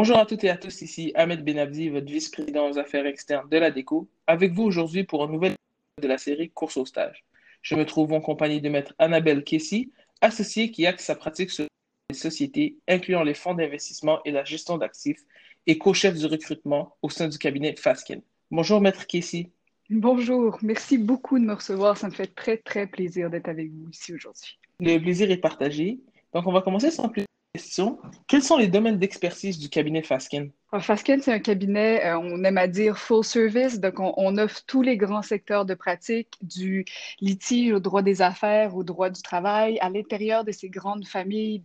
[0.00, 3.56] Bonjour à toutes et à tous, ici Ahmed Benabdi, votre vice-président aux affaires externes de
[3.56, 5.54] la DECO, avec vous aujourd'hui pour un nouvel
[6.00, 7.24] de la série Course au stage.
[7.62, 11.66] Je me trouve en compagnie de maître Annabelle Kessy, associée qui axe sa pratique sur
[12.10, 15.24] les sociétés, incluant les fonds d'investissement et la gestion d'actifs,
[15.66, 18.22] et co-chef du recrutement au sein du cabinet Fasken.
[18.52, 19.50] Bonjour, maître Kessy.
[19.90, 21.98] Bonjour, merci beaucoup de me recevoir.
[21.98, 24.60] Ça me fait très, très plaisir d'être avec vous ici aujourd'hui.
[24.78, 25.98] Le plaisir est partagé.
[26.32, 27.24] Donc, on va commencer sans plus
[27.54, 27.98] de questions.
[28.26, 30.52] Quels sont les domaines d'expertise du cabinet Fasken?
[30.76, 34.82] Fasken, c'est un cabinet, euh, on aime à dire full service, donc on, offre tous
[34.82, 36.84] les grands secteurs de pratique, du
[37.22, 39.78] litige au droit des affaires, au droit du travail.
[39.80, 41.62] À l'intérieur de ces grandes familles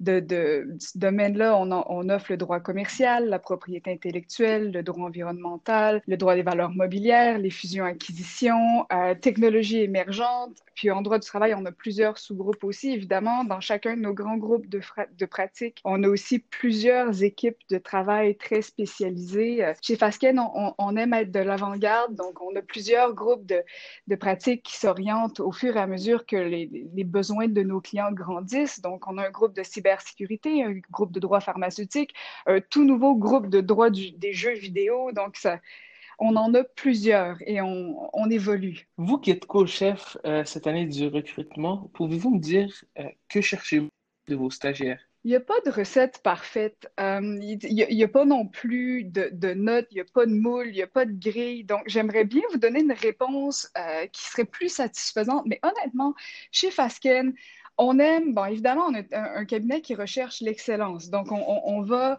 [0.00, 6.34] de, domaine-là, on, offre le droit commercial, la propriété intellectuelle, le droit environnemental, le droit
[6.34, 10.56] des valeurs mobilières, les fusions-acquisitions, euh, technologies émergentes.
[10.74, 13.44] Puis en droit du travail, on a plusieurs sous-groupes aussi, évidemment.
[13.44, 18.21] Dans chacun de nos grands groupes de pratique, on a aussi plusieurs équipes de travail
[18.38, 19.64] très spécialisé.
[19.64, 20.40] Euh, chez Fasken,
[20.78, 25.52] on, aime être de l'avant-garde, donc on a plusieurs groupes de, pratiques qui s'orientent au
[25.52, 28.80] fur et à mesure que les, besoins de nos clients grandissent.
[28.80, 32.14] Donc, on a un groupe de cybersécurité, un groupe de droit pharmaceutique,
[32.46, 35.12] un tout nouveau groupe de droit des jeux vidéo.
[35.12, 35.36] Donc,
[36.18, 38.88] on en a plusieurs et on, on évolue.
[38.96, 43.88] Vous qui êtes co-chef euh, cette année du recrutement, pouvez-vous me dire euh, que cherchez-vous
[44.28, 45.00] de vos stagiaires?
[45.24, 46.90] Il n'y a pas de recette parfaite.
[46.98, 50.66] Euh, il n'y a, pas non plus de, notes, il n'y a pas de moule,
[50.66, 51.64] il n'y a pas de grille.
[51.64, 55.44] Donc, j'aimerais bien vous donner une réponse euh, qui serait plus satisfaisante.
[55.46, 56.14] Mais honnêtement,
[56.50, 57.34] chez Fasken,
[57.78, 61.08] on aime, bon, évidemment, on est un, cabinet qui recherche l'excellence.
[61.08, 62.18] Donc, on, on, on va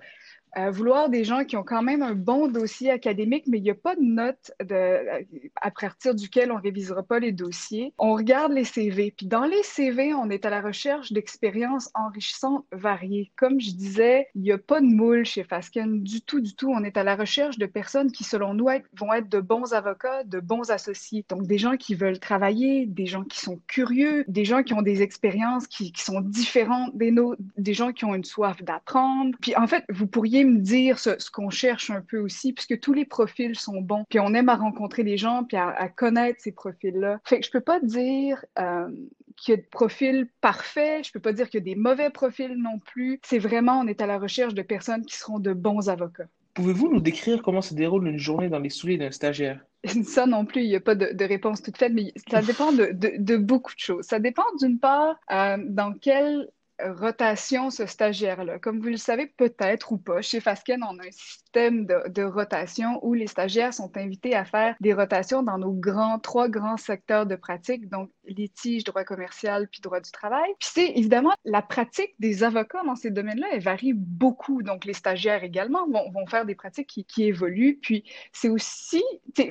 [0.58, 3.72] euh, vouloir des gens qui ont quand même un bon dossier académique, mais il n'y
[3.72, 5.26] a pas de note de,
[5.62, 7.94] à partir duquel on révisera pas les dossiers.
[7.98, 9.14] On regarde les CV.
[9.16, 13.32] Puis dans les CV, on est à la recherche d'expériences enrichissantes variées.
[13.36, 16.70] Comme je disais, il n'y a pas de moule chez Fasken du tout, du tout.
[16.70, 18.68] On est à la recherche de personnes qui, selon nous,
[18.98, 21.26] vont être de bons avocats, de bons associés.
[21.30, 24.82] Donc des gens qui veulent travailler, des gens qui sont curieux, des gens qui ont
[24.82, 29.36] des expériences qui, qui sont différentes des nôtres, des gens qui ont une soif d'apprendre.
[29.42, 32.80] Puis en fait, vous pourriez me dire ce, ce qu'on cherche un peu aussi, puisque
[32.80, 34.06] tous les profils sont bons.
[34.10, 37.20] Puis on aime à rencontrer les gens, puis à, à connaître ces profils-là.
[37.24, 38.90] Fait que je peux pas dire euh,
[39.36, 42.10] qu'il y a de profils parfaits, je peux pas dire qu'il y a des mauvais
[42.10, 43.20] profils non plus.
[43.24, 46.28] C'est vraiment, on est à la recherche de personnes qui seront de bons avocats.
[46.54, 49.66] Pouvez-vous nous décrire comment se déroule une journée dans les souliers d'un stagiaire?
[50.04, 52.72] Ça non plus, il n'y a pas de, de, réponse toute faite, mais ça dépend
[52.72, 54.06] de, de, de beaucoup de choses.
[54.06, 56.48] Ça dépend d'une part euh, dans quel
[56.92, 58.60] rotation ce stagiaire-là.
[58.60, 63.00] Comme vous le savez peut-être ou pas, chez Fasken, on a un système de, rotation
[63.06, 67.26] où les stagiaires sont invités à faire des rotations dans nos grands, trois grands secteurs
[67.26, 70.50] de pratique, donc litige, droit commercial, puis droit du travail.
[70.60, 74.64] Puis c'est évidemment la pratique des avocats dans ces domaines-là, elle varie beaucoup.
[74.64, 77.80] Donc les stagiaires également vont, vont faire des pratiques qui, évoluent.
[77.82, 79.04] Puis c'est aussi,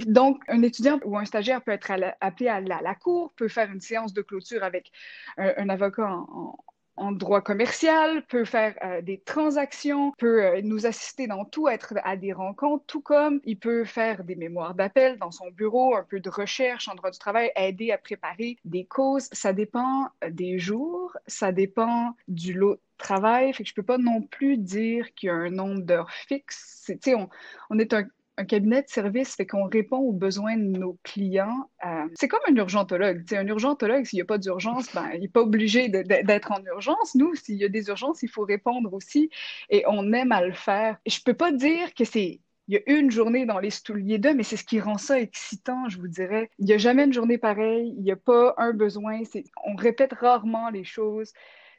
[0.06, 3.70] donc un étudiant ou un stagiaire peut être appelé à la, la, cour, peut faire
[3.70, 4.90] une séance de clôture avec
[5.36, 6.56] un, avocat en
[6.96, 11.94] en droit commercial, peut faire euh, des transactions, peut euh, nous assister dans tout, être
[12.04, 16.04] à des rencontres, tout comme il peut faire des mémoires d'appel dans son bureau, un
[16.04, 19.28] peu de recherche en droit du travail, aider à préparer des causes.
[19.32, 23.52] Ça dépend euh, des jours, ça dépend du lot travail.
[23.52, 26.90] Fait que je peux pas non plus dire qu'il y a un nombre d'heures fixe.
[27.08, 27.28] On,
[27.70, 28.04] on est un
[28.38, 31.70] un cabinet de service, fait qu'on répond aux besoins de nos clients.
[31.84, 33.24] Euh, c'est comme un urgentologue.
[33.24, 36.62] T'sais, un urgentologue, s'il n'y a pas d'urgence, ben, il n'est pas obligé d'être en
[36.64, 37.14] urgence.
[37.14, 39.30] Nous, s'il y a des urgences, il faut répondre aussi
[39.68, 40.96] et on aime à le faire.
[41.06, 44.18] Je ne peux pas dire que c'est il y a une journée dans les souliers
[44.18, 46.48] d'eux, mais c'est ce qui rend ça excitant, je vous dirais.
[46.58, 49.20] Il n'y a jamais une journée pareille, il n'y a pas un besoin,
[49.64, 51.32] on répète rarement les choses,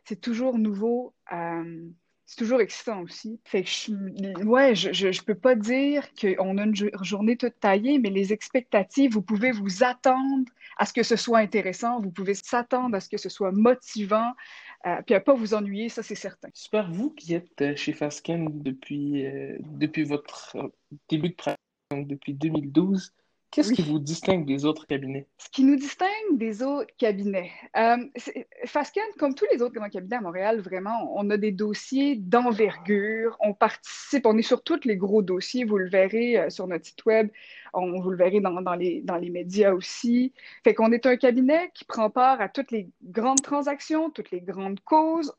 [0.03, 1.16] c'est toujours nouveau.
[1.31, 1.90] Euh,
[2.25, 3.39] c'est toujours excitant aussi.
[3.44, 8.31] Fait je, ouais, je, peux pas dire qu'on a une journée toute taillée, mais les
[8.31, 10.45] expectatives, vous pouvez vous attendre
[10.78, 14.31] à ce que ce soit intéressant, vous pouvez s'attendre à ce que ce soit motivant,
[14.85, 16.49] euh, puis à pas vous ennuyer, ça c'est certain.
[16.53, 16.90] Super.
[16.91, 20.72] Vous qui êtes euh, chez Fasken depuis, euh, depuis votre
[21.09, 21.59] début de pratique,
[21.91, 23.14] donc depuis 2012,
[23.53, 23.76] Qu'est-ce oui.
[23.76, 25.28] qui vous distingue des autres cabinets?
[25.38, 26.09] Ce qui nous distingue
[26.40, 27.52] des autres cabinets.
[27.78, 27.97] Euh,
[28.66, 33.38] Fasken, comme tous les autres grands cabinets à Montréal, vraiment, on a des dossiers d'envergure.
[33.41, 35.66] On participe, on est sur tous les gros dossiers.
[35.66, 37.29] Vous le verrez euh, sur notre site web.
[37.73, 40.34] On, vous le verrez dans, les, médias aussi.
[40.64, 44.41] Fait qu'on est un cabinet qui prend part à toutes les grandes transactions, toutes les
[44.41, 45.34] grandes causes.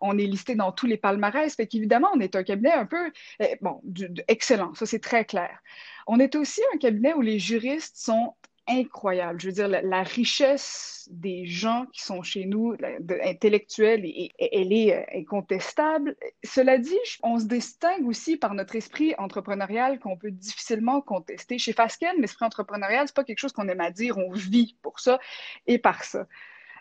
[0.00, 1.54] On, est listé dans tous les palmarès.
[1.54, 3.10] Fait qu'évidemment, on est un cabinet un peu,
[3.40, 3.80] eh, bon,
[4.28, 4.74] excellent.
[4.74, 5.58] Ça, c'est très clair.
[6.06, 8.34] On est aussi un cabinet où les juristes sont
[8.68, 9.40] incroyable.
[9.40, 12.76] Je veux dire, la, richesse des gens qui sont chez nous,
[13.24, 16.16] intellectuelle, et, elle est euh, incontestable.
[16.44, 21.58] Cela dit, on se distingue aussi par notre esprit entrepreneurial qu'on peut difficilement contester.
[21.58, 25.00] Chez Fasken, l'esprit entrepreneurial, c'est pas quelque chose qu'on aime à dire, on vit pour
[25.00, 25.18] ça
[25.66, 26.26] et par ça.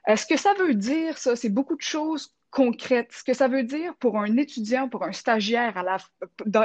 [0.09, 3.11] Euh, ce que ça veut dire, ça, c'est beaucoup de choses concrète.
[3.11, 5.75] Ce que ça veut dire pour un étudiant, pour un stagiaire,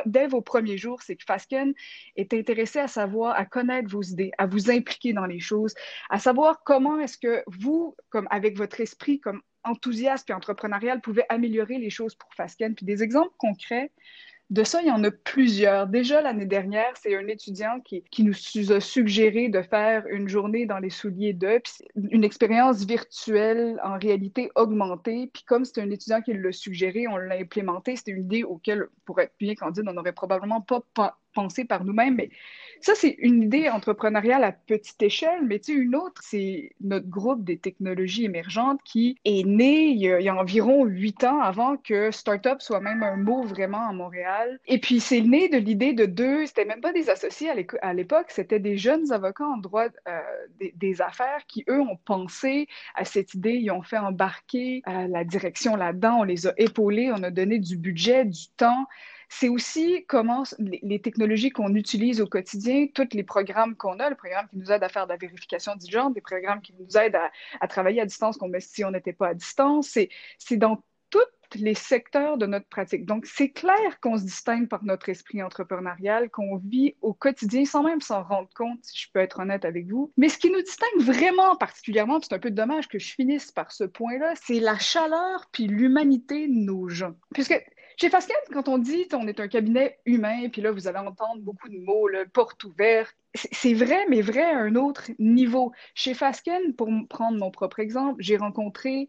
[0.06, 1.74] dès vos premiers jours, c'est que Fasken
[2.16, 5.74] est intéressé à savoir, à connaître vos idées, à vous impliquer dans les choses,
[6.08, 11.24] à savoir comment est-ce que vous, comme avec votre esprit, comme enthousiaste et entrepreneurial, pouvez
[11.28, 12.74] améliorer les choses pour Fasken.
[12.74, 13.92] Puis des exemples concrets,
[14.52, 15.86] de ça, il y en a plusieurs.
[15.86, 20.78] Déjà l'année dernière, c'est un étudiant qui, nous a suggéré de faire une journée dans
[20.78, 21.62] les souliers d'eux,
[21.96, 25.30] une expérience virtuelle en réalité augmentée.
[25.32, 27.96] Puis comme c'est un étudiant qui l'a suggéré, on l'a implémenté.
[27.96, 32.14] C'était une idée auquel, pour être bien candide, on n'aurait probablement pas penser par nous-mêmes.
[32.16, 32.30] Mais
[32.80, 37.08] ça, c'est une idée entrepreneuriale à petite échelle, mais tu sais, une autre, c'est notre
[37.08, 42.10] groupe des technologies émergentes qui est né il y a, environ huit ans avant que
[42.10, 44.58] startup soit même un mot vraiment à Montréal.
[44.66, 47.50] Et puis, c'est né de l'idée de deux, c'était même pas des associés
[47.82, 50.20] à l'époque, c'était des jeunes avocats en droit euh,
[50.74, 55.24] des, affaires qui, eux, ont pensé à cette idée, ils ont fait embarquer euh, la
[55.24, 58.86] direction là-dedans, on les a épaulés, on a donné du budget, du temps
[59.34, 64.14] c'est aussi comment les, technologies qu'on utilise au quotidien, tous les programmes qu'on a, le
[64.14, 66.98] programme qui nous aide à faire de la vérification du genre, des programmes qui nous
[66.98, 67.18] aident
[67.60, 69.98] à, travailler à distance comme si on n'était pas à distance,
[70.38, 71.20] c'est dans tous
[71.54, 73.06] les secteurs de notre pratique.
[73.06, 77.82] Donc, c'est clair qu'on se distingue par notre esprit entrepreneurial, qu'on vit au quotidien sans
[77.82, 80.12] même s'en rendre compte, si je peux être honnête avec vous.
[80.18, 83.72] Mais ce qui nous distingue vraiment particulièrement, c'est un peu dommage que je finisse par
[83.72, 87.14] ce point-là, c'est la chaleur puis l'humanité de nos gens.
[87.32, 87.58] Puisque
[88.02, 91.40] chez Fasken, quand on dit on est un cabinet humain, puis là, vous allez entendre
[91.40, 95.70] beaucoup de mots, le porte ouverte, c'est vrai, mais vrai à un autre niveau.
[95.94, 99.08] Chez Fasken, pour prendre mon propre exemple, j'ai rencontré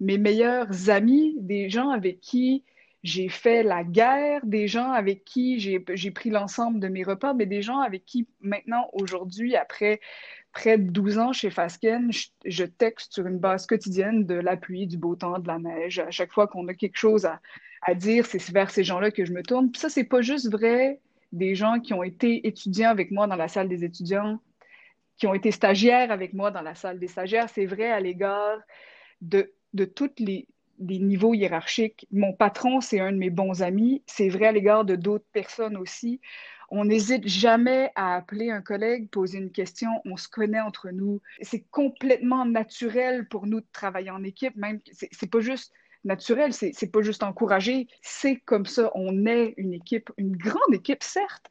[0.00, 2.64] mes meilleurs amis, des gens avec qui
[3.02, 7.44] j'ai fait la guerre, des gens avec qui j'ai pris l'ensemble de mes repas, mais
[7.44, 10.00] des gens avec qui maintenant, aujourd'hui, après
[10.52, 12.10] près de 12 ans chez Fasken,
[12.46, 15.98] je, texte sur une base quotidienne de la pluie, du beau temps, de la neige.
[15.98, 17.40] À chaque fois qu'on a quelque chose à,
[17.82, 19.70] à dire, c'est vers ces gens-là que je me tourne.
[19.70, 21.00] Puis ça, c'est pas juste vrai
[21.32, 24.40] des gens qui ont été étudiants avec moi dans la salle des étudiants,
[25.16, 27.48] qui ont été stagiaires avec moi dans la salle des stagiaires.
[27.48, 28.58] C'est vrai à l'égard
[29.20, 30.46] de, de tous les,
[30.78, 32.06] niveaux hiérarchiques.
[32.10, 34.02] Mon patron, c'est un de mes bons amis.
[34.06, 36.20] C'est vrai à l'égard de d'autres personnes aussi.
[36.70, 39.90] On n'hésite jamais à appeler un collègue, poser une question.
[40.04, 41.20] On se connaît entre nous.
[41.42, 44.56] C'est complètement naturel pour nous de travailler en équipe.
[44.56, 45.72] Même, c'est pas juste
[46.04, 51.02] naturel, c'est pas juste encouragé, c'est comme ça, on est une équipe, une grande équipe,
[51.02, 51.46] certes,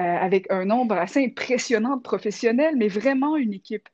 [0.00, 3.88] euh, avec un nombre assez impressionnant de professionnels, mais vraiment une équipe.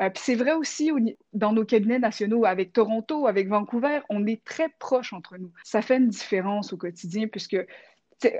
[0.00, 0.92] Euh, puis c'est vrai aussi
[1.32, 5.52] dans nos cabinets nationaux, avec Toronto, avec Vancouver, on est très proches entre nous.
[5.64, 7.56] Ça fait une différence au quotidien puisque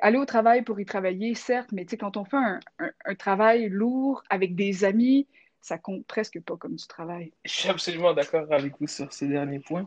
[0.03, 4.23] aller au travail pour y travailler, certes, mais quand on fait un, un, travail lourd
[4.31, 5.27] avec des amis,
[5.61, 7.33] ça compte presque pas comme du travail.
[7.45, 9.87] Je suis absolument d'accord avec vous sur ces derniers points.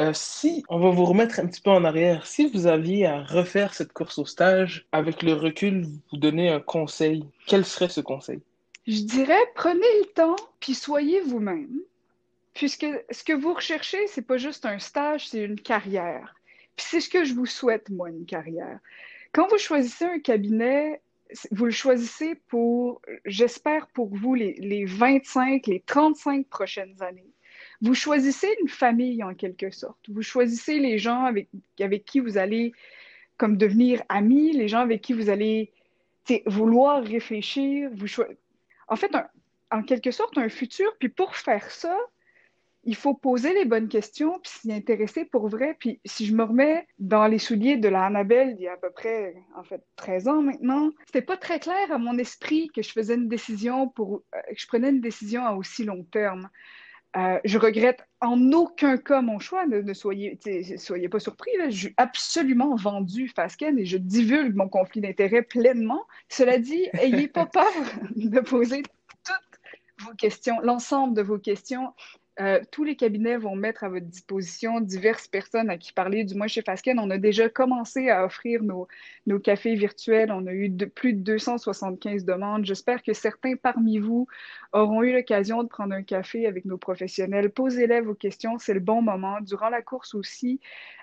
[0.00, 3.22] Euh, si on va vous remettre un petit peu en arrière, si vous aviez à
[3.22, 8.00] refaire cette course au stage, avec le recul, vous donner un conseil, quel serait ce
[8.00, 8.40] conseil?
[8.86, 11.82] Je dirais, prenez le temps, puis soyez vous-même.
[12.54, 16.34] Puisque ce que vous recherchez, c'est pas juste un stage, c'est une carrière.
[16.76, 18.78] Puis c'est ce que je vous souhaite, moi, une carrière.
[19.32, 21.02] Quand vous choisissez un cabinet,
[21.50, 27.30] vous le choisissez pour, j'espère pour vous, les, les 25, les 35 prochaines années
[27.80, 30.08] vous choisissez une famille en quelque sorte.
[30.08, 31.48] Vous choisissez les gens avec,
[32.04, 32.72] qui vous allez
[33.36, 35.72] comme devenir amis, les gens avec qui vous allez
[36.46, 37.90] vouloir réfléchir.
[38.88, 39.10] En fait,
[39.70, 40.94] en quelque sorte, un futur.
[40.98, 41.96] Puis pour faire ça,
[42.84, 45.76] il faut poser les bonnes questions, puis s'y intéresser pour vrai.
[45.78, 48.76] Puis si je me remets dans les souliers de la Annabelle il y a à
[48.76, 52.82] peu près, en fait, 13 ans maintenant, c'était pas très clair à mon esprit que
[52.82, 56.48] je faisais une décision pour, euh, que je prenais une décision à aussi long terme.
[57.16, 59.66] Euh, je regrette en aucun cas mon choix.
[59.66, 60.38] Ne, soyez,
[60.76, 61.50] soyez pas surpris.
[61.58, 61.68] Là.
[61.70, 66.04] Je suis absolument vendu Fasken et je divulgue mon conflit d'intérêts pleinement.
[66.28, 67.72] Cela dit, ayez pas peur
[68.14, 71.92] de poser toutes vos questions, l'ensemble de vos questions.
[72.38, 76.24] Euh, tous les cabinets vont mettre à votre disposition diverses personnes à qui parler.
[76.24, 78.86] Du moins, chez Fasken, on a déjà commencé à offrir nos,
[79.40, 80.32] cafés virtuels.
[80.32, 82.64] On a eu plus de 275 demandes.
[82.64, 84.26] J'espère que certains parmi vous
[84.72, 87.50] auront eu l'occasion de prendre un café avec nos professionnels.
[87.50, 89.40] Posez-les vos questions, c'est le bon moment.
[89.40, 90.60] Durant la course aussi,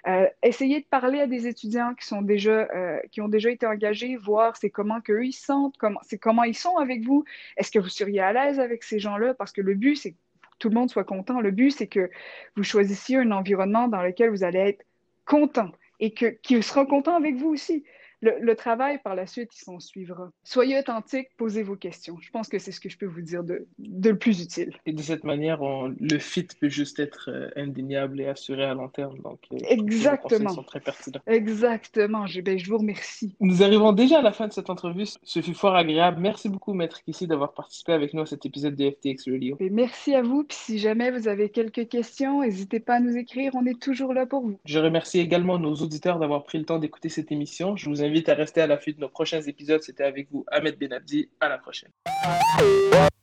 [0.07, 4.15] euh, essayez de parler à des étudiants qui, sont déjà, euh, ont déjà été engagés,
[4.15, 7.25] voir c'est comment qu'eux ils sentent, comment, comment ils sont avec vous.
[7.57, 9.33] Est-ce que vous seriez à l'aise avec ces gens-là?
[9.33, 10.15] Parce que le but, c'est
[10.59, 11.39] tout le monde soit content.
[11.39, 12.09] Le but, c'est que
[12.55, 14.85] vous choisissiez un environnement dans lequel vous allez être
[15.25, 17.83] content et que qu'il sera content avec vous aussi
[18.21, 20.31] le, travail par la suite, il s'en suivra.
[20.43, 22.17] Soyez authentique, posez vos questions.
[22.19, 24.75] Je pense que c'est ce que je peux vous dire de, de le plus utile.
[24.85, 28.89] Et de cette manière, le fit peut juste être euh, indéniable et assuré à long
[28.89, 29.17] terme.
[29.19, 30.49] Donc, euh, Exactement.
[30.49, 31.21] sont très pertinents.
[31.27, 32.25] Exactement.
[32.25, 33.35] Je, ben, je vous remercie.
[33.39, 35.05] Nous arrivons déjà à la fin de cette entrevue.
[35.23, 36.19] Ce fut fort agréable.
[36.19, 39.57] Merci beaucoup, Maître Kissi, d'avoir participé avec nous à cet épisode de FTX Radio.
[39.59, 40.43] Et merci à vous.
[40.43, 43.51] Puis si jamais vous avez quelques questions, n'hésitez pas à nous écrire.
[43.55, 44.59] On est toujours là pour vous.
[44.65, 47.75] Je remercie également nos auditeurs d'avoir pris le temps d'écouter cette émission.
[47.75, 49.81] Je vous invite à rester à l'affût de nos prochains épisodes.
[49.81, 51.29] C'était avec vous Ahmed Benabdi.
[51.39, 51.91] À la prochaine.